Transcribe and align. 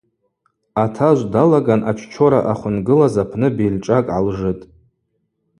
Атажв 0.83 1.25
далаган 1.35 1.81
аччора 1.91 2.39
ъахвынгылаз 2.49 3.15
апны 3.23 3.47
бельшӏакӏ 3.57 4.05
гӏалжытӏ. 4.11 4.63